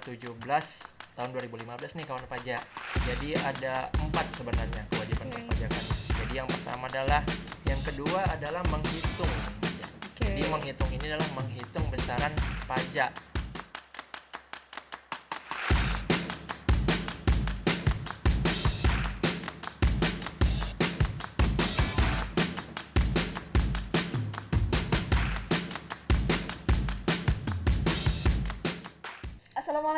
[0.00, 0.66] ke-17
[1.16, 2.62] tahun 2015 nih kawan pajak.
[3.08, 5.36] Jadi ada empat sebenarnya kewajiban Oke.
[5.40, 5.82] perpajakan.
[6.24, 7.22] Jadi yang pertama adalah
[7.64, 9.34] yang kedua adalah menghitung.
[10.12, 10.24] Oke.
[10.28, 12.32] Jadi menghitung ini adalah menghitung besaran
[12.68, 13.35] pajak.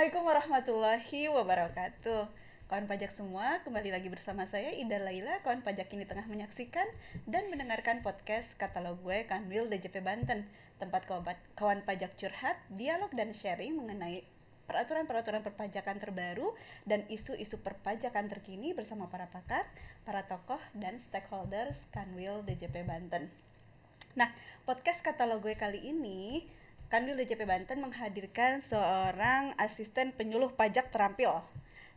[0.08, 2.22] Assalamualaikum warahmatullahi wabarakatuh.
[2.64, 5.36] Kawan pajak semua, kembali lagi bersama saya Ida Laila.
[5.44, 6.88] Kawan pajak ini tengah menyaksikan
[7.28, 10.48] dan mendengarkan podcast katalog gue Kanwil DJP Banten,
[10.80, 11.04] tempat
[11.60, 14.24] kawan, pajak curhat, dialog dan sharing mengenai
[14.64, 16.56] peraturan-peraturan perpajakan terbaru
[16.88, 19.68] dan isu-isu perpajakan terkini bersama para pakar,
[20.08, 23.28] para tokoh dan stakeholders Kanwil DJP Banten.
[24.16, 24.32] Nah,
[24.64, 26.48] podcast katalog gue kali ini
[26.88, 31.44] Kanwil DJP Banten menghadirkan seorang asisten penyuluh pajak terampil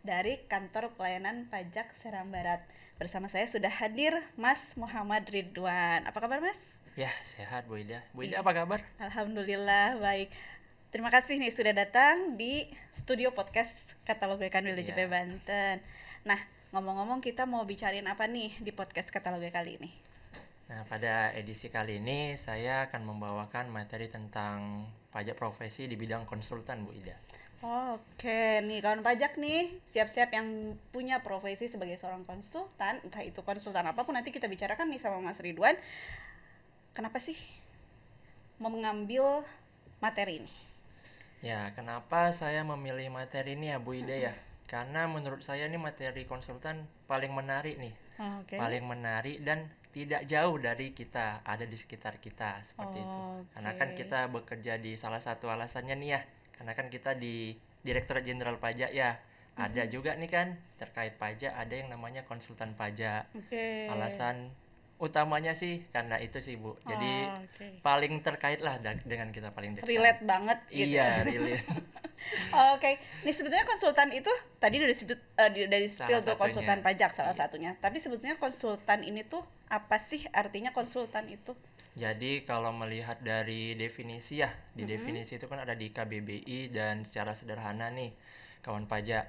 [0.03, 2.59] dari Kantor Pelayanan Pajak Seram Barat.
[2.99, 6.03] Bersama saya sudah hadir Mas Muhammad Ridwan.
[6.03, 6.59] Apa kabar, Mas?
[6.99, 8.03] Ya, sehat Bu Ida.
[8.11, 8.35] Bu Iya.
[8.35, 8.83] Ida apa kabar?
[8.99, 10.27] Alhamdulillah baik.
[10.91, 15.07] Terima kasih nih sudah datang di studio podcast katalog Kanwil DJP Iya.
[15.07, 15.75] Banten.
[16.27, 16.39] Nah,
[16.75, 20.10] ngomong-ngomong kita mau bicarain apa nih di podcast katalog kali ini?
[20.71, 26.87] Nah, pada edisi kali ini saya akan membawakan materi tentang pajak profesi di bidang konsultan
[26.87, 27.19] Bu Ida.
[27.59, 33.83] Oke, nih kawan pajak nih, siap-siap yang punya profesi sebagai seorang konsultan, entah itu konsultan
[33.83, 35.75] apa pun nanti kita bicarakan nih sama Mas Ridwan.
[36.95, 37.35] Kenapa sih
[38.55, 39.43] mau mengambil
[39.99, 40.53] materi ini?
[41.43, 44.33] Ya, kenapa saya memilih materi ini ya Bu Ida ya?
[44.71, 47.91] Karena menurut saya ini materi konsultan paling menarik nih.
[48.39, 48.55] Oke.
[48.55, 53.19] Paling menarik dan tidak jauh dari kita, ada di sekitar kita seperti itu.
[53.49, 56.21] Karena kan kita bekerja di salah satu alasannya nih ya.
[56.53, 59.19] Karena kan kita di Direktorat Jenderal Pajak ya.
[59.51, 59.91] Ada Mm-hmm.
[59.91, 63.27] juga nih kan terkait pajak ada yang namanya konsultan pajak.
[63.33, 63.85] Oke.
[63.85, 64.47] Alasan
[64.97, 66.77] utamanya sih karena itu sih Bu.
[66.81, 67.65] Jadi Oh, oke.
[67.81, 69.89] paling terkait lah dengan kita paling dekat.
[69.89, 70.93] relate banget gitu.
[70.93, 71.65] Iya, relate.
[72.53, 75.17] Oh, Oke, nih sebetulnya konsultan itu tadi udah disebut
[75.49, 77.41] di- dari spill tuh konsultan pajak salah Iya.
[77.43, 77.71] satunya.
[77.75, 79.41] Tapi sebetulnya konsultan ini tuh
[79.71, 81.55] apa sih artinya konsultan itu?
[81.95, 84.91] Jadi kalau melihat dari definisi ya, di Mhm.
[84.95, 88.11] definisi itu kan ada di KBBI dan secara sederhana nih
[88.63, 89.25] kawan pajak.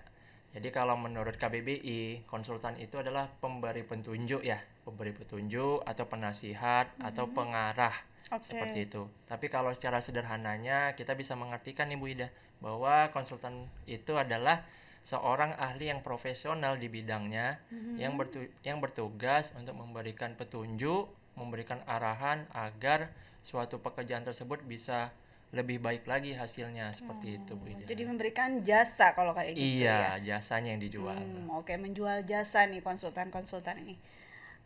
[0.52, 7.25] Jadi kalau menurut KBBI, konsultan itu adalah pemberi petunjuk ya, pemberi petunjuk atau penasihat atau
[7.26, 7.34] Mhm.
[7.34, 7.94] pengarah
[8.31, 8.44] Oke.
[8.44, 9.02] seperti itu.
[9.26, 12.28] Tapi kalau secara sederhananya kita bisa mengartikan nih Bu Ida
[12.60, 14.62] bahwa konsultan itu adalah
[15.02, 17.94] seorang ahli yang profesional di bidangnya Mhm.
[17.96, 23.10] yang bertu- yang bertugas untuk memberikan petunjuk, memberikan arahan agar
[23.42, 25.10] suatu pekerjaan tersebut bisa
[25.50, 27.84] lebih baik lagi hasilnya seperti itu Bu Ida.
[27.84, 30.16] Jadi memberikan jasa kalau kayak gitu ya.
[30.16, 31.12] iya, jasanya yang dijual.
[31.12, 34.00] Hmm, Oke, menjual jasa nih konsultan-konsultan ini.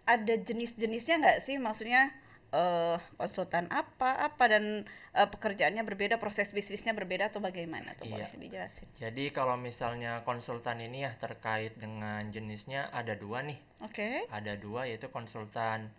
[0.06, 1.58] Ada jenis-jenisnya nggak sih?
[1.58, 2.14] Maksudnya
[2.54, 8.30] eh konsultan apa, apa dan eh, pekerjaannya berbeda, proses bisnisnya berbeda atau bagaimana tuh Iya.
[8.30, 8.86] boleh dijelasin?
[8.96, 13.58] Jadi kalau misalnya konsultan ini ya terkait dengan jenisnya ada dua nih.
[13.82, 14.30] Oke.
[14.30, 15.90] Ada dua yaitu konsultan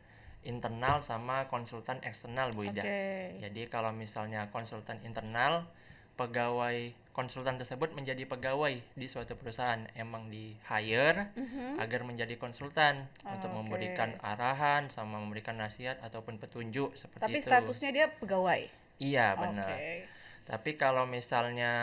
[0.48, 2.80] internal sama konsultan eksternal Bu Ida.
[2.80, 3.36] Oke.
[3.44, 5.68] Jadi kalau misalnya konsultan internal,
[6.16, 11.82] pegawai konsultan tersebut menjadi pegawai di suatu perusahaan emang di hire Mhm.
[11.82, 13.58] agar menjadi konsultan untuk Oke.
[13.58, 17.50] memberikan arahan sama memberikan nasihat ataupun petunjuk seperti Tapi itu.
[17.50, 18.70] statusnya dia pegawai.
[19.02, 19.66] Iya benar.
[19.74, 20.06] Oke.
[20.46, 21.74] Tapi kalau misalnya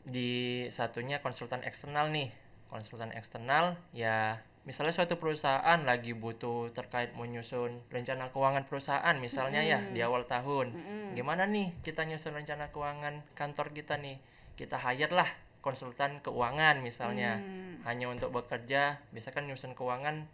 [0.00, 2.30] di satunya konsultan eksternal nih,
[2.70, 9.80] konsultan eksternal ya misalnya suatu perusahaan lagi butuh terkait menyusun rencana keuangan perusahaan misalnya ya
[9.80, 10.76] di awal tahun.
[10.76, 11.16] Mm-mm.
[11.16, 14.20] Gimana nih kita nyusun rencana keuangan kantor kita nih?
[14.54, 17.80] Kita hire lah konsultan keuangan misalnya Hmm.
[17.82, 20.28] hanya untuk bekerja biasa kan nyusun keuangan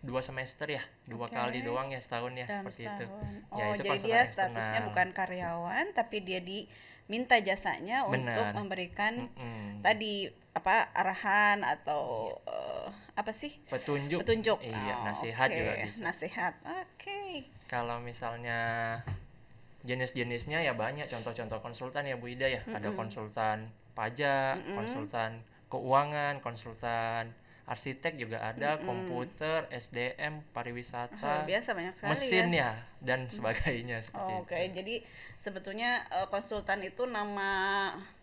[0.00, 1.36] dua semester ya dua Oke.
[1.36, 3.24] kali doang ya setahun ya Dalam seperti itu setahun.
[3.52, 6.40] Ya, Oh, itu jadi dia statusnya bukan karyawan, tapi dia
[7.10, 8.54] diminta jasanya untuk Benar.
[8.54, 9.82] memberikan Mm-mm.
[9.82, 12.86] tadi apa arahan atau eh,
[13.18, 14.62] apa sih petunjuk petunjuk.
[14.62, 15.58] Iya, Oh, nasihat oke.
[15.58, 16.00] juga bisa.
[16.06, 16.54] Nasihat.
[16.62, 17.50] Oke.
[17.66, 18.94] kalau misalnya
[19.82, 22.94] jenis-jenisnya ya banyak contoh-contoh konsultan ya Bu Ida ya ada Mm-mm.
[22.94, 24.78] konsultan pajak Mm-mm.
[24.78, 27.34] konsultan keuangan konsultan
[27.70, 28.86] arsitek juga ada Mm-mm.
[28.86, 32.58] komputer SDM pariwisata biasa banyak sekali mesin ya.
[32.58, 34.94] ya dan sebagainya seperti Oh, Oke, itu jadi
[35.38, 37.50] sebetulnya eh, konsultan itu nama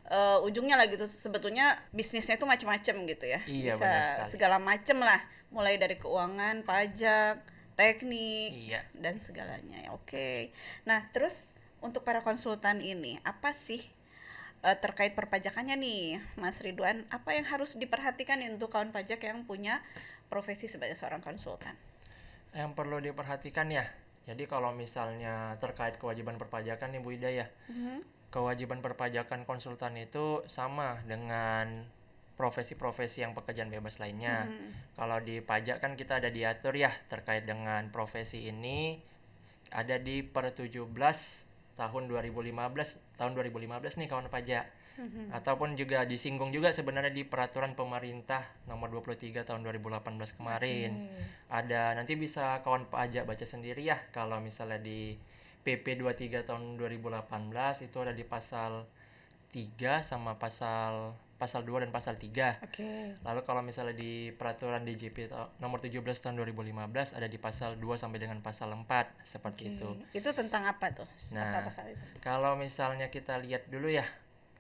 [0.04, 1.08] eh, ujungnya lah gitu.
[1.08, 3.40] Sebetulnya bisnisnya itu macam-macam gitu ya.
[3.48, 4.30] Iya, Bisa benar sekali.
[4.36, 7.40] segala macam lah, mulai dari keuangan, pajak,
[7.80, 9.96] teknik iya dan segalanya.
[9.96, 10.52] Oke.
[10.84, 11.34] Nah, terus
[11.80, 13.80] untuk para konsultan ini apa sih
[14.64, 19.82] eh, terkait perpajakannya nih, Mas Ridwan, apa yang harus diperhatikan untuk kawan pajak yang punya
[20.32, 21.76] profesi sebagai seorang konsultan?
[22.56, 23.86] Yang perlu diperhatikan ya.
[24.28, 27.48] Jadi kalau misalnya terkait kewajiban perpajakan nih Bu Ida ya.
[27.72, 28.04] Mhm.
[28.28, 31.88] Kewajiban perpajakan konsultan itu sama dengan
[32.36, 34.46] profesi-profesi yang pekerjaan bebas lainnya.
[34.46, 35.00] Mhm.
[35.00, 39.00] Kalau di pajak kan kita ada diatur ya terkait dengan profesi ini
[39.72, 41.47] ada di per 17
[41.78, 44.66] tahun 2015 tahun 2015 nih kawan pajak.
[44.98, 45.30] Mhm.
[45.30, 51.06] Ataupun juga disinggung juga sebenarnya di peraturan pemerintah nomor 23 tahun 2018 kemarin.
[51.06, 51.54] Oke.
[51.54, 55.14] Ada nanti bisa kawan pajak baca sendiri ya kalau misalnya di
[55.62, 58.90] PP 23 tahun 2018 itu ada di pasal
[59.54, 62.66] 3 sama pasal pasal 2 dan pasal 3.
[62.66, 63.14] Oke.
[63.22, 65.30] Lalu kalau misalnya di peraturan DJP
[65.62, 69.90] nomor 17 tahun 2015 ada di pasal 2 sampai dengan pasal 4 seperti itu.
[69.94, 70.18] Oke.
[70.18, 71.06] Itu tentang apa tuh
[71.38, 72.04] Nah, pasal-pasal itu?
[72.26, 74.04] Kalau misalnya kita lihat dulu ya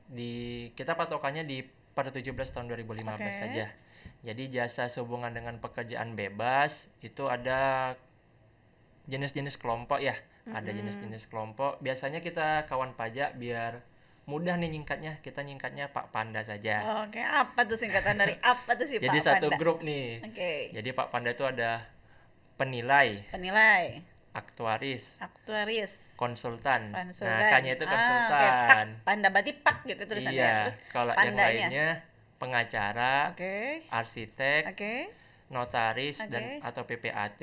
[0.07, 3.33] di kita patokannya di per 17 tahun 2015 Oke.
[3.33, 3.65] saja.
[4.21, 7.94] Jadi jasa sehubungan dengan pekerjaan bebas itu ada
[9.09, 10.13] jenis-jenis kelompok ya.
[10.47, 11.81] Ada jenis-jenis kelompok.
[11.83, 13.83] Biasanya kita kawan pajak biar
[14.27, 15.18] mudah nih nyingkatnya.
[15.19, 16.83] Kita nyingkatnya Pak Panda saja.
[17.01, 19.57] Oke, apa tuh singkatan dari apa tuh sih Jadi Pak satu Panda?
[19.57, 20.19] grup nih.
[20.21, 20.53] Oke.
[20.71, 21.88] Jadi Pak Panda itu ada
[22.56, 24.01] penilai, Penilai,
[24.33, 26.89] aktuaris, aktuaris, konsultan.
[26.89, 27.29] konsultan.
[27.31, 28.85] Nah, kayaknya itu Ah, konsultan.
[28.97, 29.06] Pak.
[29.06, 30.35] Panda berarti pak gitu tulisannya.
[30.35, 31.88] Iya, Terus kalau yang lainnya
[32.38, 33.57] pengacara, oke.
[33.89, 34.94] arsitek, Oke.
[35.47, 36.65] notaris dan Oke.
[36.65, 37.41] atau PPAT,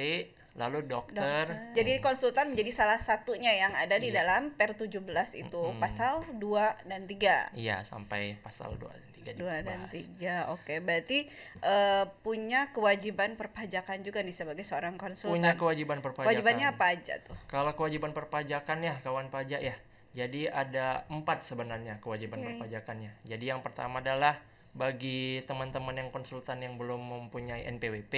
[0.54, 1.18] lalu dokter.
[1.18, 1.74] Dokter.
[1.74, 4.22] Jadi konsultan menjadi salah satunya yang ada di Iya.
[4.22, 5.02] dalam Per 17
[5.34, 5.82] itu Mm-mm.
[5.82, 7.50] pasal 2 dan 3.
[7.52, 9.90] Iya, sampai pasal 2 dan 3 Dua dan dibahas.
[9.90, 10.74] tiga, oke.
[10.78, 11.18] Berarti
[11.58, 15.34] eh, punya kewajiban perpajakan juga nih sebagai seorang konsultan.
[15.34, 16.28] Punya kewajiban perpajakan.
[16.28, 17.34] Kewajibannya apa aja tuh?
[17.46, 19.74] Kalau kewajiban perpajakan ya, kawan pajak ya.
[20.14, 22.46] Jadi ada empat sebenarnya kewajiban Oke.
[22.54, 23.10] perpajakannya.
[23.24, 24.38] Jadi yang pertama adalah
[24.70, 28.14] bagi teman-teman yang konsultan yang belum mempunyai NPWP,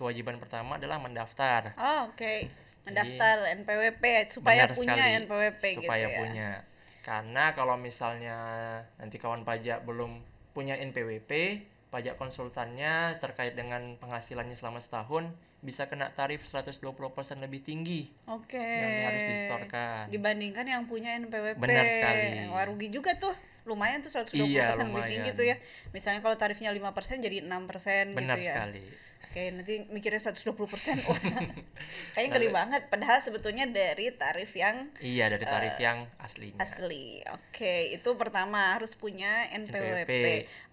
[0.00, 1.76] kewajiban pertama adalah mendaftar.
[1.76, 2.48] Oh, oke.
[2.88, 6.18] Mendaftar NPWP supaya punya sekali, NPWP supaya gitu ya.
[6.24, 6.50] punya.
[7.04, 8.38] Karena kalau misalnya
[8.96, 10.24] nanti kawan pajak belum
[10.56, 11.60] punya NPWP,
[11.92, 15.28] pajak konsultannya terkait dengan penghasilannya selama setahun
[15.60, 16.80] bisa kena tarif 120%
[17.44, 18.56] lebih tinggi Oke.
[18.56, 20.08] yang harus disetorkan.
[20.08, 21.60] Dibandingkan yang punya NPWP.
[21.60, 22.48] Benar sekali.
[22.48, 23.36] Wah, rugi juga tuh.
[23.70, 25.38] Lumayan tuh 120% Iya, lebih tinggi lumayan.
[25.38, 25.56] tuh ya.
[25.94, 28.54] Misalnya kalau tarifnya 5% jadi 6% Benar gitu ya.
[28.58, 28.84] sekali.
[29.30, 30.50] Oke, nanti mikirnya 120%.
[31.06, 31.14] Wah.
[32.10, 36.58] Kayaknya Lalu- banget padahal sebetulnya dari tarif yang Iya dari tarif yang aslinya.
[36.58, 37.22] Asli.
[37.30, 40.02] Oke, itu pertama harus punya NPWP.
[40.02, 40.26] NPWP.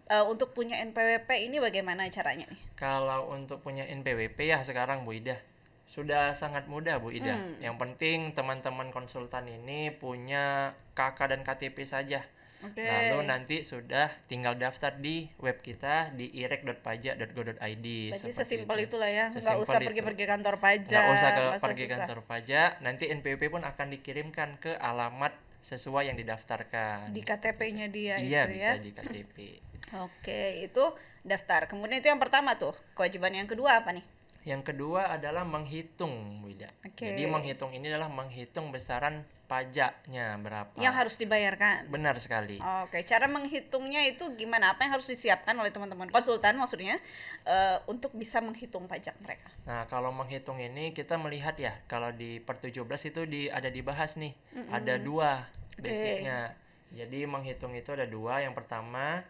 [0.07, 2.61] Eh, untuk punya NPWP ini bagaimana caranya nih?
[2.73, 5.37] Kalau untuk punya NPWP ya sekarang Bu Ida
[5.85, 7.37] sudah sangat mudah Bu Ida.
[7.37, 7.61] Hmm.
[7.61, 12.25] Yang penting teman-teman konsultan ini punya KK dan KTP saja.
[12.65, 12.81] Oke.
[12.81, 17.87] Lalu nanti sudah tinggal daftar di web kita di irek.pajak.go.id.
[18.17, 18.97] Seperti sesimpel itu.
[18.97, 20.89] itulah ya, nggak usah pergi-pergi kantor pajak.
[20.89, 21.93] Nggak usah ke pergi susah.
[21.93, 27.13] kantor pajak, nanti NPWP pun akan dikirimkan ke alamat sesuai yang didaftarkan.
[27.13, 28.81] Di KTP-nya dia iya itu bisa ya.
[28.81, 29.37] di KTP.
[30.07, 30.83] Oke, itu
[31.21, 31.69] daftar.
[31.69, 32.73] Kemudian itu yang pertama tuh.
[32.97, 34.16] Kewajiban yang kedua apa nih?
[34.43, 36.69] Yang kedua adalah menghitung, Bu Ida.
[36.85, 37.07] Oke.
[37.07, 40.75] Jadi menghitung ini adalah menghitung besaran pajaknya berapa.
[40.75, 41.87] Yang harus dibayarkan.
[41.87, 42.59] Benar sekali.
[42.83, 44.75] Oke, cara menghitungnya itu gimana?
[44.75, 46.99] Apa yang harus disiapkan oleh teman-teman konsultan maksudnya
[47.47, 49.47] eh, untuk bisa menghitung pajak mereka?
[49.63, 54.19] Nah, kalau menghitung ini kita melihat ya, kalau di per 17 itu di ada dibahas
[54.19, 54.35] nih.
[54.67, 55.47] Ada dua
[55.79, 56.53] basicnya.
[56.91, 58.43] Jadi menghitung itu ada dua.
[58.43, 59.23] Yang pertama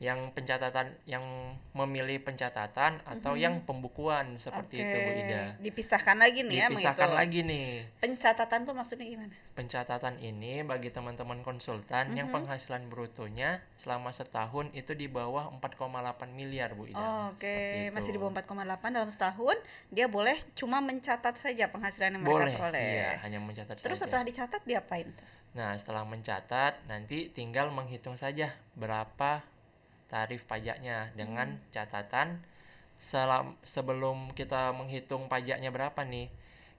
[0.00, 1.20] yang pencatatan yang
[1.70, 5.42] memilih pencatatan atau yang pembukuan seperti itu Bu Ida.
[5.60, 7.20] Dipisahkan lagi nih ya Dipisahkan menghitung.
[7.20, 7.68] lagi nih.
[8.00, 9.36] Pencatatan tuh maksudnya gimana?
[9.52, 15.92] Pencatatan ini bagi teman-teman konsultan yang penghasilan brutonya selama setahun itu di bawah 4,8
[16.32, 16.96] miliar Bu Ida.
[16.96, 19.56] Oh, Oke, Seperti masih di bawah 4,8 dalam setahun,
[19.92, 22.80] dia boleh cuma mencatat saja penghasilan yang mereka Boleh, peroleh.
[22.80, 24.08] iya, hanya mencatat Terus saja.
[24.08, 25.12] setelah dicatat diapain?
[25.50, 29.42] Nah, setelah mencatat, nanti tinggal menghitung saja berapa
[30.10, 31.62] tarif pajaknya dengan Hmm.
[31.70, 32.42] catatan
[33.00, 36.28] selam, sebelum kita menghitung pajaknya berapa nih.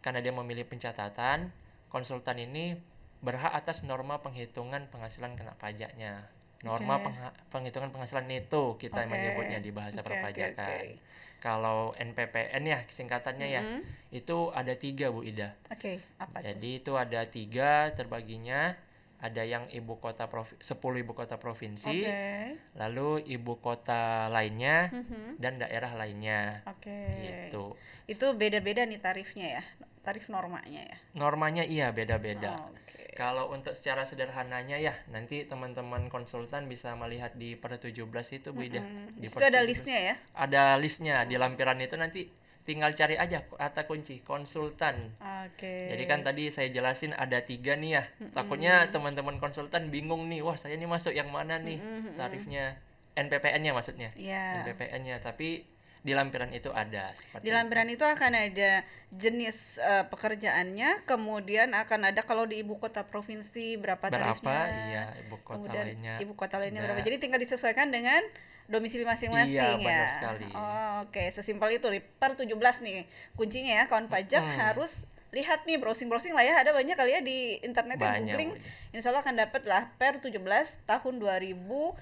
[0.04, 1.50] Karena dia memilih pencatatan,
[1.90, 2.78] konsultan ini
[3.22, 6.28] berhak atas norma penghitungan penghasilan kena pajaknya.
[6.62, 7.10] Norma Oke.
[7.10, 9.10] pengha- penghitungan penghasilan neto kita Oke.
[9.10, 10.82] menyebutnya di bahasa oke, perpajakan.
[10.86, 10.98] oke.
[11.42, 13.82] Kalau NPPN ya singkatannya ya, Mm-mm.
[14.14, 15.58] itu ada tiga Bu Ida.
[15.74, 16.38] Oke, apa?
[16.46, 18.78] Jadi itu ada tiga terbaginya.
[19.22, 22.58] Ada yang ibu kota provi 10 ibu kota provinsi, Oke.
[22.74, 25.38] lalu ibu kota lainnya Mhm.
[25.38, 26.66] dan daerah lainnya.
[26.66, 27.06] Oke.
[27.22, 27.78] Gitu.
[28.10, 29.64] Itu beda-beda nih tarifnya ya,
[30.02, 30.98] tarif normanya ya.
[31.14, 32.66] Normanya iya beda-beda.
[32.66, 33.14] Oke.
[33.14, 38.02] Kalau untuk secara sederhananya ya, nanti teman-teman konsultan bisa melihat di per 17
[38.34, 38.82] itu Bu Ida.
[38.82, 39.70] Hmm, Di per ada 17.
[39.70, 40.16] listnya ya.
[40.34, 42.26] Ada listnya di lampiran itu nanti
[42.62, 45.18] tinggal cari aja kata kunci konsultan.
[45.18, 45.90] Oke.
[45.90, 48.04] Jadi kan tadi saya jelasin ada tiga nih ya.
[48.32, 52.16] Takutnya teman-teman konsultan bingung nih, wah saya ini masuk yang mana nih mm-mm.
[52.16, 52.78] tarifnya
[53.12, 54.10] NPPN-nya maksudnya.
[54.16, 54.62] ya.
[54.62, 55.66] NPPN-nya, tapi
[56.02, 58.82] di lampiran itu ada seperti Di lampiran itu akan ada
[59.14, 64.66] jenis eh, pekerjaannya, kemudian akan ada kalau di ibu kota provinsi berapa berapa tarifnya.
[64.90, 66.16] iya ibu kota kemudian lainnya.
[66.18, 66.86] ibu kota lainnya Nah.
[66.90, 67.06] berapa.
[67.06, 68.22] Jadi tinggal disesuaikan dengan
[68.66, 69.80] domisili masing-masing Iya, ya.
[69.80, 70.48] benar sekali.
[70.52, 74.60] Oh, Oke, sesimpel itu di per 17 nih kuncinya ya kawan pajak Mm-mm.
[74.60, 78.52] harus lihat nih browsing-browsing lah ya ada banyak kali ya di internet ya Banyak, googling
[78.54, 78.92] Ida.
[78.92, 80.36] insya Allah akan dapat lah per 17
[80.84, 81.96] tahun 2015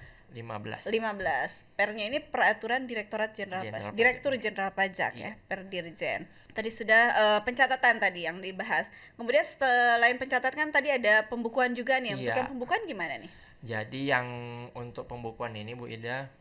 [0.84, 0.90] 15.
[1.74, 3.96] pernya ini peraturan direktorat jenderal Jenderal Pa- Pajak.
[3.96, 5.22] direktur jenderal pajak Iya.
[5.24, 11.24] ya per dirjen tadi sudah eh, pencatatan tadi yang dibahas kemudian selain pencatatan tadi ada
[11.24, 12.36] pembukuan juga nih untuk Iya.
[12.36, 14.26] yang pembukuan gimana nih Jadi yang
[14.72, 16.32] untuk pembukuan ini Bu Ida,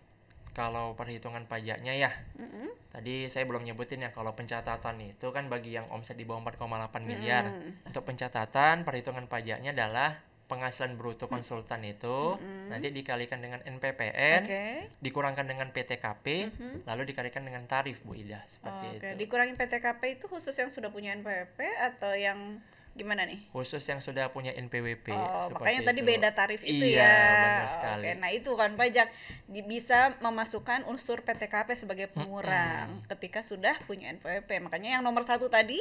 [0.60, 2.68] kalau perhitungan pajaknya ya, Mm-mm.
[2.92, 7.00] tadi saya belum nyebutin ya kalau pencatatan itu kan bagi yang omset di bawah 4,8
[7.01, 7.48] miliar.
[7.48, 7.88] Mm-mm.
[7.88, 12.68] Untuk pencatatan perhitungan pajaknya adalah penghasilan bruto konsultan itu Mm-mm.
[12.68, 14.63] nanti dikalikan dengan NPPN, oke
[15.00, 16.89] dikurangkan dengan PTKP, Mhm.
[16.89, 19.16] lalu dikalikan dengan tarif Bu Ida seperti Oke, itu.
[19.16, 22.58] dikurangin PTKP itu khusus yang sudah punya NPWP atau yang
[23.00, 23.39] gimana nih?
[23.50, 26.10] Khusus yang sudah punya NPWP Oh, makanya tadi itu.
[26.10, 27.32] beda tarif itu Iya, ya.
[27.39, 28.03] benar sekali.
[28.03, 29.08] Oke, nah itu kan pajak
[29.48, 34.60] bisa memasukkan unsur PTKP sebagai pengurang ketika sudah punya NPWP.
[34.60, 35.79] Makanya yang nomor satu tadi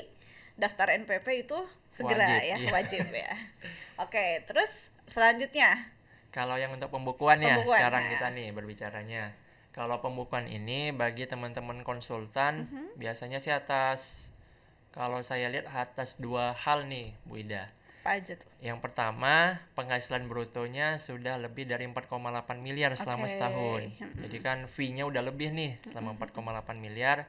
[0.54, 1.58] daftar NPWP itu
[1.88, 2.70] segera Wajib, ya, iya.
[2.70, 3.32] wajib ya.
[3.96, 4.70] Oke, terus
[5.06, 5.90] selanjutnya
[6.28, 8.10] Kalau yang untuk pembukuan ya Pembukuan, sekarang nah.
[8.12, 9.24] kita nih berbicaranya.
[9.70, 12.96] Kalau pembukuan ini bagi teman-teman konsultan Mhm.
[12.96, 14.28] biasanya sih atas
[14.98, 17.70] kalau saya lihat atas dua hal nih Bu Ida.
[18.02, 18.48] apa aja tuh?
[18.58, 22.08] Yang pertama, penghasilan brutonya sudah lebih dari 4,8
[22.58, 23.36] miliar selama Oke.
[23.36, 23.82] setahun.
[23.84, 24.24] Mm-mm.
[24.24, 27.28] Jadi kan fee-nya udah lebih nih selama 4,8 miliar.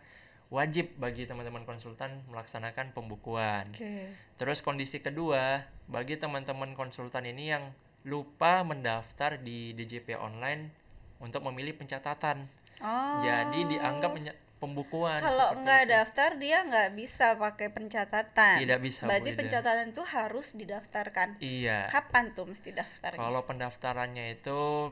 [0.49, 3.69] Wajib bagi teman-teman konsultan melaksanakan pembukuan.
[3.75, 4.15] Oke.
[4.39, 7.75] Terus kondisi kedua, bagi teman-teman konsultan ini yang
[8.07, 10.71] lupa mendaftar di DJP online
[11.19, 12.47] untuk memilih pencatatan.
[12.79, 13.19] Oh.
[13.19, 14.15] Jadi dianggap
[14.59, 15.17] pembukuan.
[15.17, 15.91] kalau nggak itu.
[15.95, 18.59] daftar dia nggak bisa pakai pencatatan.
[18.59, 21.39] Tidak bisa, Berarti pencatatan itu harus didaftarkan.
[21.39, 21.87] Iya.
[21.87, 23.17] Kapan tuh mesti daftarnya?
[23.17, 24.91] Kalau pendaftarannya itu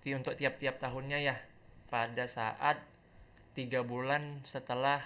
[0.00, 1.36] ti- untuk tiap-tiap tahunnya ya
[1.92, 2.80] pada saat
[3.52, 5.04] tiga bulan setelah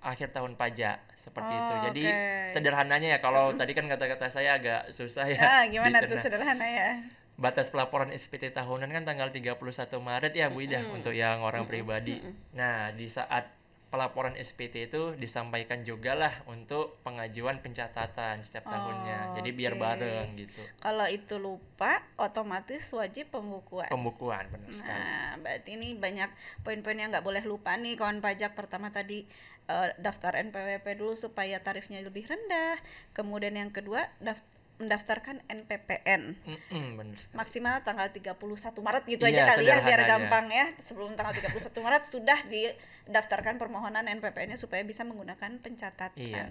[0.00, 1.72] akhir tahun pajak seperti itu.
[1.72, 2.52] Oh, Jadi oke.
[2.52, 5.40] sederhananya ya kalau tadi kan kata-kata saya agak susah ya.
[5.40, 6.24] Ah, gimana tuh dicerna.
[6.24, 6.90] sederhana ya?
[7.34, 9.58] Batas pelaporan SPT tahunan kan tanggal 31
[9.98, 10.96] Maret ya Bu Ida Mm-mm.
[11.02, 12.22] untuk yang orang pribadi.
[12.22, 12.54] mm-mm.
[12.54, 13.50] Nah, di saat
[13.94, 19.38] pelaporan SPT itu disampaikan juga lah untuk pengajuan pencatatan setiap tahunnya.
[19.38, 19.82] Jadi biar Oke.
[19.86, 20.62] bareng gitu.
[20.82, 23.86] Kalau itu lupa, otomatis wajib pembukuan.
[23.86, 24.98] Pembukuan benar sekali.
[24.98, 26.26] Nah, berarti ini banyak
[26.66, 28.58] poin-poin yang nggak boleh lupa nih kawan pajak.
[28.58, 29.30] Pertama tadi
[29.70, 32.82] eh, daftar NPWP dulu supaya tarifnya lebih rendah.
[33.14, 36.34] Kemudian yang kedua daft- mendaftarkan NPPN.
[36.34, 37.38] Mm-mm, benar sekali.
[37.38, 38.34] Maksimal tanggal 31
[38.82, 40.66] Maret gitu Iya, aja kali ya biar gampang ya.
[40.82, 46.18] Sebelum tanggal 31 Maret sudah didaftarkan permohonan NPPN-nya supaya bisa menggunakan pencatatan.
[46.18, 46.50] Iya.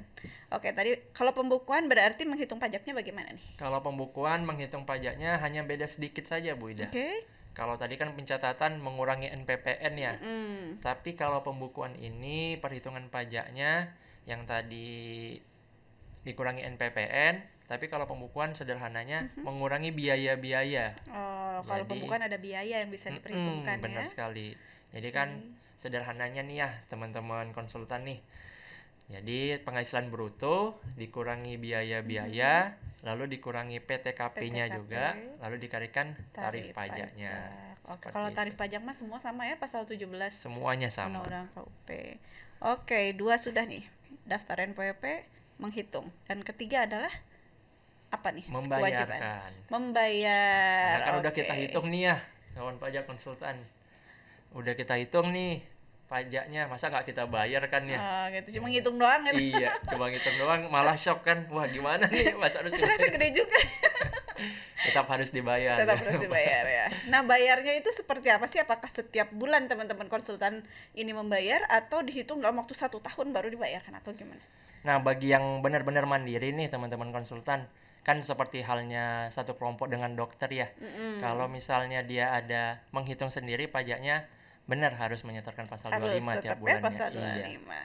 [0.55, 3.45] Oke, tadi kalau pembukuan berarti menghitung pajaknya bagaimana nih?
[3.59, 6.87] Kalau pembukuan menghitung pajaknya hanya beda sedikit saja Bu Ida.
[6.87, 7.27] Oke.
[7.53, 10.17] Kalau tadi kan pencatatan mengurangi NPPN ya.
[10.17, 10.81] Hmm.
[10.81, 13.93] Tapi kalau pembukuan ini perhitungan pajaknya
[14.25, 15.37] yang tadi
[16.23, 20.93] dikurangi NPPN, tapi kalau pembukuan sederhananya mengurangi biaya-biaya.
[21.09, 24.11] Oh, kalau pembukuan ada biaya yang bisa diperhitungkan benar ya.
[24.11, 24.53] sekali.
[24.93, 25.41] Jadi kan
[25.79, 28.19] sederhananya nih ya teman-teman konsultan nih.
[29.11, 35.05] Jadi penghasilan bruto dikurangi biaya-biaya, lalu dikurangi PTKP-nya PTKP, juga,
[35.43, 37.35] lalu dikalikan tarif, pajaknya.
[37.35, 37.73] pajak.
[37.83, 38.37] Oke, kalau itu.
[38.39, 41.19] tarif pajak mah semua sama ya pasal 17 semuanya sama.
[41.19, 41.89] Undang-Undang KUP.
[42.63, 43.83] Oke, dua sudah nih.
[44.23, 45.27] Daftar NPWP
[45.59, 46.07] menghitung.
[46.23, 47.11] Dan ketiga adalah
[48.13, 48.45] apa nih?
[48.45, 48.69] Kewajiban.
[48.69, 49.49] Membayarkan.
[49.73, 50.93] Membayar.
[50.93, 51.39] Nah, kan udah oke.
[51.41, 52.17] kita hitung nih ya,
[52.53, 53.57] kawan pajak konsultan.
[54.53, 55.65] Udah kita hitung nih
[56.05, 57.97] pajaknya, masa nggak kita bayar kan ya?
[57.97, 59.33] Oh, gitu cuma ngitung doang kan.
[59.33, 61.49] iya, cuma ngitung doang malah shock kan.
[61.49, 62.37] Wah, gimana nih?
[62.37, 63.57] Masa harus Ternyata gede juga.
[64.85, 65.73] tetap harus dibayar.
[65.73, 66.85] Tetap harus dibayar ya.
[67.09, 68.61] Nah, bayarnya itu seperti apa sih?
[68.61, 70.61] Apakah setiap bulan teman-teman konsultan
[70.93, 74.43] ini membayar atau dihitung dalam waktu satu tahun baru dibayarkan atau gimana?
[74.83, 77.65] Nah, bagi yang benar-benar mandiri nih teman-teman konsultan,
[78.03, 80.67] kan seperti halnya satu kelompok dengan dokter ya.
[80.75, 81.23] Mm-mm.
[81.23, 84.27] Kalau misalnya dia ada menghitung sendiri pajaknya,
[84.63, 86.83] benar harus menyetorkan pasal harus 25 tiap ya bulannya.
[86.83, 87.83] pasal 25 Iya.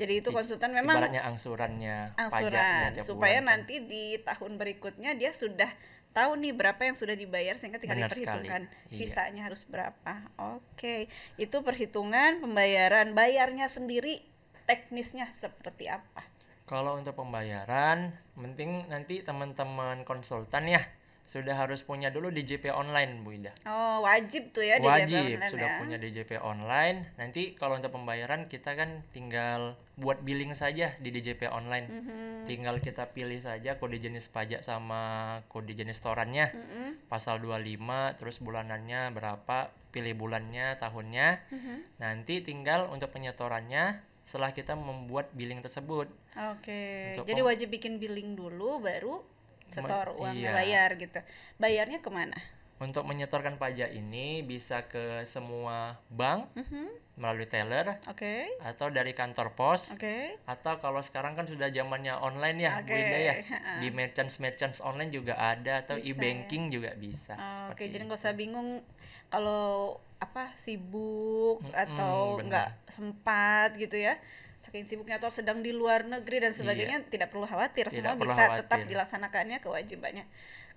[0.00, 3.52] jadi itu konsultan memang Ibaratnya angsurannya, pajaknya angsuran tiap supaya bulan kan.
[3.60, 5.68] nanti di tahun berikutnya dia sudah
[6.16, 8.96] tahu nih berapa yang sudah dibayar sehingga tinggal Benar sekali, diperhitungkan iya.
[8.96, 10.12] sisanya harus berapa.
[10.56, 14.24] Oke, itu perhitungan pembayaran bayarnya sendiri
[14.64, 16.24] teknisnya seperti apa?
[16.64, 20.80] Kalau untuk pembayaran, penting nanti teman-teman konsultan ya
[21.24, 23.52] sudah harus punya dulu DJP online Bu Ida.
[23.64, 25.78] Oh, wajib tuh ya DJP Wajib online sudah ya.
[25.80, 26.98] punya DJP online.
[27.16, 31.86] Nanti kalau untuk pembayaran kita kan tinggal buat billing saja di DJP online.
[31.88, 32.44] Mhm.
[32.44, 36.52] Tinggal kita pilih saja kode jenis pajak sama kode jenis storannya.
[36.52, 37.08] Mhm.
[37.08, 41.28] Pasal 25 terus bulanannya berapa, pilih bulannya, tahunnya.
[41.48, 42.04] Mhm.
[42.04, 46.08] Nanti tinggal untuk penyetorannya setelah kita membuat billing tersebut.
[46.56, 49.20] Oke, Untuk jadi wajib bikin billing dulu baru
[49.68, 50.56] setor uangnya iya.
[50.56, 51.20] bayar gitu.
[51.60, 52.36] Bayarnya ke mana?
[52.84, 56.84] Untuk menyetorkan pajak ini bisa ke semua bank Mhm.
[57.16, 60.34] melalui teller Oke, atau dari kantor pos oke.
[60.44, 63.34] atau kalau sekarang kan sudah zamannya online ya Bu Oke, Ida ya
[63.80, 66.10] di merchants merchants online juga ada atau ya.
[66.10, 68.82] e-banking juga bisa Oh, Oke, seperti jadi nggak usah bingung
[69.30, 72.44] kalau apa sibuk Mm-mm, atau benar.
[72.44, 74.18] nggak sempat gitu ya.
[74.64, 77.92] Saking sibuknya atau sedang di luar negeri dan sebagainya tidak perlu khawatir, Iya.
[77.92, 78.88] Tidak semua perlu bisa tetap khawatir.
[78.88, 80.24] dilaksanakannya kewajibannya.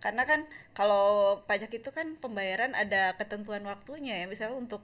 [0.03, 0.39] Karena kan
[0.75, 4.83] kalau pajak itu kan pembayaran ada ketentuan waktunya ya, misalnya untuk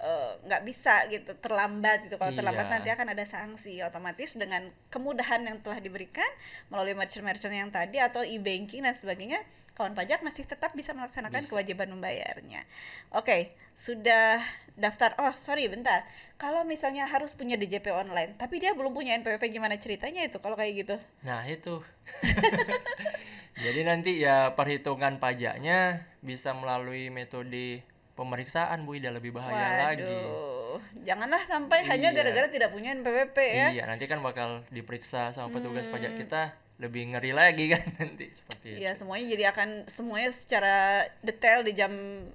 [0.00, 2.72] eh, nggak bisa gitu terlambat gitu kalau terlambat Iya.
[2.80, 6.26] nanti akan ada sanksi otomatis dengan kemudahan yang telah diberikan
[6.72, 11.56] melalui merchant-merchant yang tadi atau e-banking dan sebagainya kawan pajak masih tetap bisa melaksanakan Bisa.
[11.56, 12.68] kewajiban membayarnya.
[13.16, 14.44] Oke, sudah
[14.76, 15.16] daftar.
[15.16, 16.04] Oh, sorry, bentar.
[16.36, 20.52] Kalau misalnya harus punya DJP online, tapi dia belum punya NPWP gimana ceritanya itu kalau
[20.52, 20.96] kayak gitu?
[21.24, 21.80] Nah itu.
[23.64, 27.80] Jadi nanti ya perhitungan pajaknya bisa melalui metode
[28.20, 30.04] pemeriksaan Bu Ida lebih bahaya lagi.
[30.04, 32.16] Waduh, janganlah sampai hanya Iya.
[32.20, 33.68] gara-gara tidak punya NPWP ya.
[33.72, 36.20] Iya, nanti kan bakal diperiksa sama petugas pajak Hmm.
[36.20, 36.42] kita
[36.76, 38.80] lebih ngeri lagi kan nanti seperti itu.
[38.80, 40.76] Iya, semuanya jadi akan semuanya secara
[41.20, 41.92] detail di jam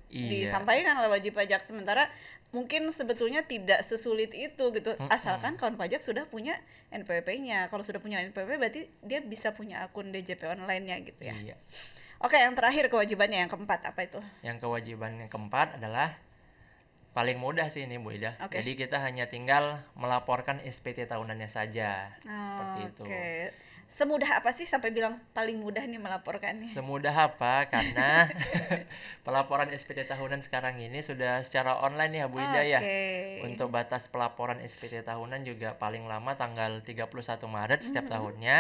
[0.08, 0.50] Iya.
[0.50, 2.10] disampaikan oleh wajib pajak sementara
[2.50, 4.96] mungkin sebetulnya tidak sesulit itu gitu.
[4.96, 5.12] Mm-mm.
[5.12, 6.56] Asalkan kawan pajak sudah punya
[6.90, 7.68] NPWP-nya.
[7.68, 11.36] Kalau sudah punya NPWP berarti dia bisa punya akun DJP online-nya gitu ya.
[11.36, 11.58] Iya.
[12.20, 14.20] Oke, yang terakhir kewajibannya yang keempat apa itu?
[14.42, 16.16] Yang kewajiban yang keempat adalah
[17.12, 18.36] paling mudah sih ini Bu Ida.
[18.40, 18.60] Oke.
[18.60, 22.12] Jadi kita hanya tinggal melaporkan SPT tahunannya saja.
[22.20, 23.04] Seperti itu.
[23.04, 23.28] Oke.
[23.86, 26.68] Semudah apa sih sampai bilang paling mudah nih melaporkannya?
[26.68, 27.70] Semudah apa?
[27.70, 28.26] Karena
[29.28, 32.80] pelaporan SPT tahunan sekarang ini sudah secara online ya Bu Ida ya.
[32.82, 33.46] Oke.
[33.46, 37.12] Untuk batas pelaporan SPT tahunan juga paling lama tanggal 31
[37.46, 38.12] Maret setiap Mhm.
[38.12, 38.60] tahunnya.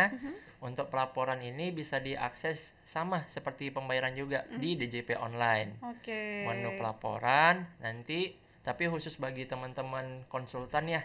[0.58, 4.58] Untuk pelaporan ini bisa diakses sama seperti pembayaran juga Mhm.
[4.58, 5.78] di DJP online.
[5.82, 6.44] Oke.
[6.44, 11.04] Menu pelaporan nanti tapi khusus bagi teman-teman konsultan ya.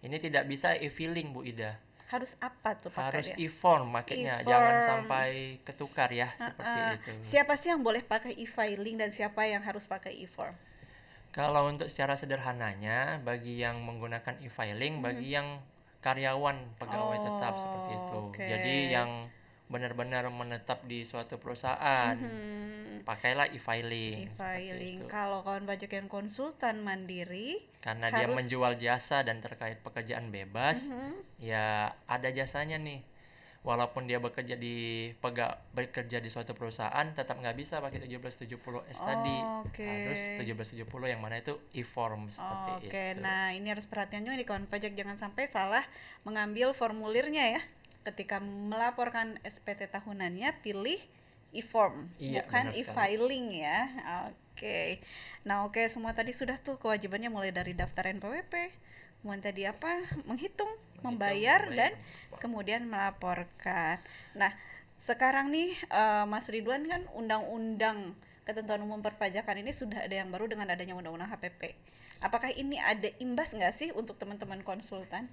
[0.00, 1.76] Ini tidak bisa e-filing Bu Ida.
[2.08, 3.40] Harus apa tuh Harus pakainya?
[3.42, 4.86] e-form makanya jangan E-form.
[4.86, 5.28] sampai
[5.62, 6.94] ketukar ya seperti Ah, ah.
[6.94, 7.10] itu.
[7.22, 10.52] Siapa sih yang boleh pakai e-filing dan siapa yang harus pakai e-form?
[11.30, 15.64] Kalau untuk secara sederhananya, bagi yang menggunakan e-filing, bagi yang
[16.02, 17.92] karyawan pegawai tetap seperti.
[17.94, 18.18] Oh, itu.
[18.28, 18.42] oke.
[18.42, 19.10] Jadi yang
[19.72, 23.08] benar-benar menetap di suatu perusahaan, Mhm.
[23.08, 24.28] pakailah e-filing.
[24.28, 25.08] E-filing.
[25.08, 30.92] Kalau kawan pajak yang konsultan mandiri, Karena dia harus- menjual jasa dan terkait pekerjaan bebas,
[30.92, 31.40] Mhm.
[31.40, 33.00] ya ada jasanya nih.
[33.62, 38.58] Walaupun dia bekerja di pega, bekerja di suatu perusahaan, tetap nggak bisa pakai 1770
[38.90, 39.38] S tadi.
[39.62, 39.86] Oke.
[39.86, 43.22] Harus 1770 yang mana itu e-form seperti Oke, itu.
[43.22, 45.86] nah ini harus perhatian juga nih kawan pajak jangan sampai salah
[46.26, 47.62] mengambil formulirnya ya.
[48.02, 50.98] Ketika melaporkan SPT tahunannya pilih
[51.54, 53.80] e-form, Iya, bukan e-filing ya.
[54.26, 54.98] Oke.
[55.46, 58.74] Nah, oke semua tadi sudah tuh kewajibannya mulai dari daftar NPWP,
[59.22, 60.02] kemudian tadi apa?
[60.28, 61.94] Menghitung, membayar dan
[62.42, 64.02] kemudian melaporkan.
[64.34, 64.50] Nah,
[64.98, 70.50] sekarang nih eh, Mas Ridwan kan undang-undang ketentuan umum perpajakan ini sudah ada yang baru
[70.50, 71.78] dengan adanya undang-undang HPP.
[72.22, 75.30] Apakah ini ada imbas nggak sih untuk teman-teman konsultan?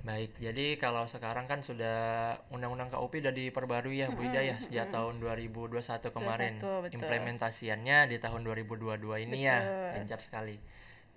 [0.00, 4.88] Baik, jadi kalau sekarang kan sudah Undang-Undang KUP sudah diperbarui ya Bu Ida ya sejak
[4.88, 5.76] tahun 2021
[6.08, 6.56] kemarin.
[6.56, 6.96] 21, betul.
[6.96, 8.96] Implementasiannya di tahun 2022
[9.28, 9.92] ini ya, Betul.
[10.00, 10.56] gencar sekali.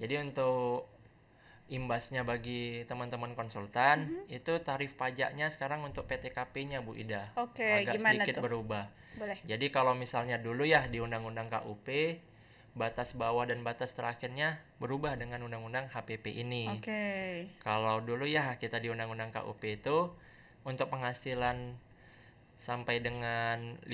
[0.04, 0.93] Jadi untuk
[1.74, 4.30] imbasnya bagi teman-teman konsultan Mm-hmm.
[4.30, 7.34] itu tarif pajaknya sekarang untuk PTKP-nya Bu Ida.
[7.34, 8.44] Oke, Agak gimana sedikit tuh?
[8.46, 8.86] berubah.
[9.18, 9.38] Boleh.
[9.44, 11.88] Jadi kalau misalnya dulu ya di Undang-Undang KUP
[12.74, 16.70] batas bawah dan batas terakhirnya berubah dengan Undang-Undang HPP ini.
[16.74, 17.06] Oke.
[17.62, 20.10] Kalau dulu ya kita di Undang-Undang KUP itu
[20.66, 21.78] untuk penghasilan
[22.58, 23.90] sampai dengan 50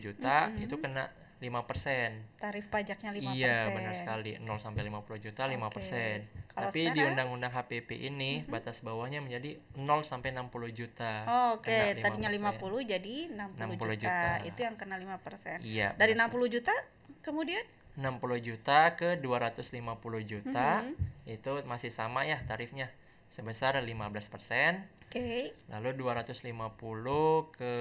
[0.00, 0.64] juta Mm-mm.
[0.64, 2.38] itu kena 5%.
[2.38, 3.34] Tarif pajaknya 5%.
[3.34, 4.38] Iya, benar sekali.
[4.38, 6.24] 0 sampai 50 juta 5%.
[6.48, 7.10] Kalau Tapi di sekarang?
[7.12, 11.12] Undang-Undang HPP ini batas bawahnya menjadi 0 sampai 60 juta.
[11.26, 12.58] Oh, Oke, Kena tadinya 5%.
[12.58, 13.96] 50 jadi 60, 60 juta.
[13.98, 14.46] juta.
[14.46, 15.58] Itu yang kena 5%.
[15.60, 15.88] Iya.
[15.94, 16.74] Dari benar 60 juta
[17.20, 21.30] kemudian 60 juta ke 250 juta Mhm.
[21.30, 22.90] itu masih sama ya tarifnya
[23.30, 24.82] sebesar 15%.
[25.10, 25.54] Oke.
[25.70, 27.74] Lalu 250 ke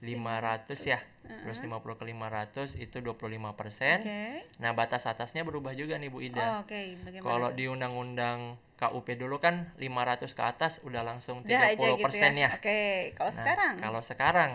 [0.00, 0.98] 500 ya.
[1.26, 1.42] Heeh.
[1.46, 4.02] 250 ke 500 itu 25%.
[4.02, 4.22] Oke.
[4.60, 6.46] Nah, batas atasnya berubah juga nih Bu Oh, Ida.
[6.60, 7.24] Oke, bagaimana?
[7.24, 8.38] Kalau di undang-undang
[8.76, 12.30] KUP dulu kan 500 ke atas udah langsung 30% Udah aja gitu ya.
[12.36, 12.50] ya.
[12.60, 12.80] Oke,
[13.16, 14.50] kalau Nah, sekarang Kalau sekarang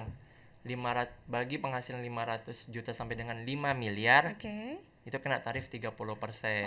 [0.61, 4.77] 500 bagi penghasilan 500 juta sampai dengan 5 miliar Oke.
[5.01, 5.89] Itu kena tarif 30%.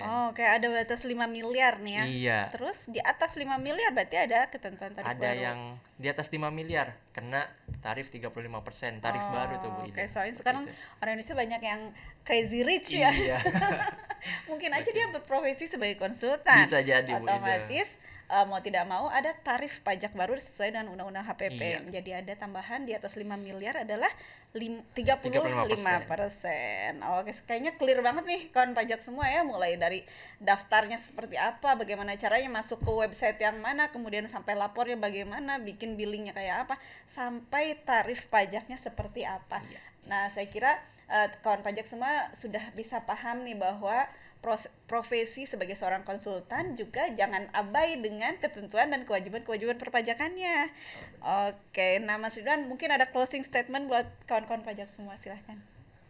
[0.03, 2.05] Oh, kayak ada batas 5 miliar nih ya.
[2.05, 2.40] Iya.
[2.51, 5.38] Terus di atas 5 miliar berarti ada ketentuan tarif Ada baru.
[5.38, 5.59] yang
[5.94, 7.47] di atas 5 miliar kena
[7.79, 10.03] tarif 35%, tarif Oh, baru tuh Bu Ida.
[10.03, 10.75] Oke, soalnya seperti sekarang itu.
[10.99, 11.81] orang Indonesia banyak yang
[12.27, 13.11] crazy rich ya.
[13.14, 13.38] Iya.
[14.51, 16.66] Mungkin aja dia berprofesi sebagai konsultan.
[16.66, 17.38] Bisa jadi, Bu Ida.
[17.38, 17.88] Otomatis
[18.30, 21.60] eh, mau tidak mau ada tarif pajak baru sesuai dengan Undang-Undang HPP.
[21.60, 21.78] Iya.
[22.00, 24.08] Jadi ada tambahan di atas 5 miliar adalah
[24.56, 27.02] lim, 35 persen.
[27.18, 29.44] Oke, kayaknya clear banget nih kawan pajak semua ya.
[29.44, 30.00] Mulai dari
[30.40, 35.98] daftarnya seperti apa, bagaimana caranya masuk ke website yang mana, kemudian sampai lapornya bagaimana, bikin
[35.98, 36.74] billingnya kayak apa,
[37.10, 39.60] sampai tarif pajaknya seperti apa.
[39.60, 39.80] Iya.
[40.08, 44.08] Nah, saya kira eh, kawan pajak semua sudah bisa paham nih bahwa
[44.85, 50.68] profesi sebagai seorang konsultan juga jangan abai dengan ketentuan dan kewajiban-kewajiban perpajakannya.
[51.24, 55.57] Oke, nah Mas Ridwan mungkin ada closing statement buat kawan-kawan pajak semua silahkan.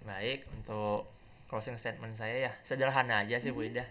[0.03, 1.07] Baik, untuk
[1.47, 3.79] closing statement saya ya sederhana aja sih Bu Mm-hmm.
[3.79, 3.87] Ida.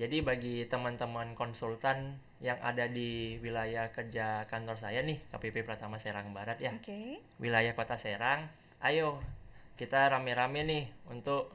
[0.00, 6.32] Jadi bagi teman-teman konsultan yang ada di wilayah kerja kantor saya nih, KPP Pratama Serang
[6.32, 7.20] Barat ya, Oke.
[7.36, 8.48] wilayah Kota Serang,
[8.80, 9.20] ayo
[9.76, 11.52] kita rame-rame nih untuk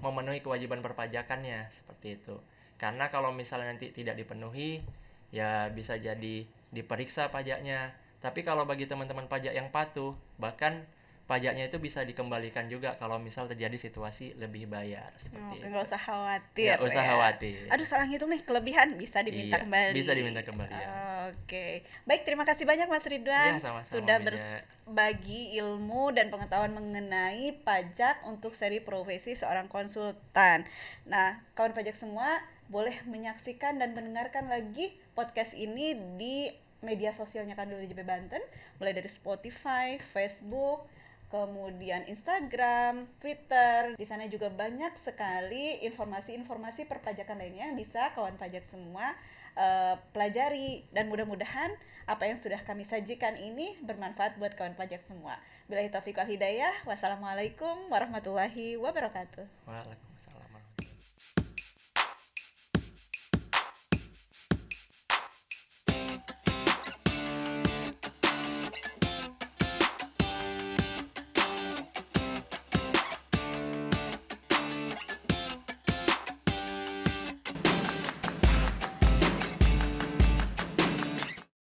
[0.00, 2.36] memenuhi kewajiban perpajakannya seperti itu.
[2.76, 4.84] Karena kalau misalnya nanti tidak dipenuhi,
[5.32, 7.96] ya bisa jadi diperiksa pajaknya.
[8.20, 10.84] Tapi kalau bagi teman-teman pajak yang patuh, bahkan
[11.26, 15.66] pajaknya itu bisa dikembalikan juga kalau misal terjadi situasi lebih bayar seperti itu.
[15.66, 16.70] nggak usah khawatir.
[16.70, 17.08] Nggak usah ya.
[17.10, 17.58] khawatir.
[17.66, 19.92] Aduh, salah ngitung nih kelebihan bisa diminta Iya, kembali.
[19.92, 20.88] bisa diminta kembali, ya.
[21.34, 24.62] Oke, baik terima kasih banyak Mas Ridwan Iya, sama-sama, sudah Bu Ida.
[24.86, 30.62] berbagi ilmu dan pengetahuan mengenai pajak untuk seri profesi seorang konsultan.
[31.04, 36.50] Nah, kawan pajak semua boleh menyaksikan dan mendengarkan lagi podcast ini di
[36.82, 38.42] media sosialnya Kanwil DJP Banten,
[38.78, 40.86] mulai dari Spotify, Facebook,
[41.28, 43.98] kemudian Instagram, Twitter.
[43.98, 49.14] Di sana juga banyak sekali informasi-informasi perpajakan lainnya yang bisa kawan pajak semua
[49.58, 51.74] eh, pelajari dan mudah-mudahan
[52.06, 55.42] apa yang sudah kami sajikan ini bermanfaat buat kawan pajak semua.
[55.66, 59.46] Bila taufiq wal hidayah, wassalamualaikum warahmatullahi wabarakatuh.
[59.66, 60.05] Waalaikumsalam.